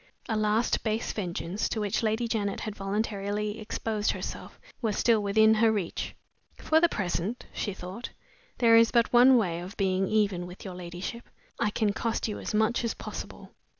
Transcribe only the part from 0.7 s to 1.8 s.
base vengeance, to